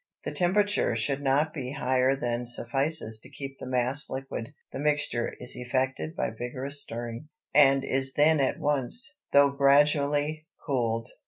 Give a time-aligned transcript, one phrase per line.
[0.25, 5.35] The temperature should not be higher than suffices to keep the mass liquid; the mixture
[5.39, 11.09] is effected by vigorous stirring, and is then at once, though gradually, cooled.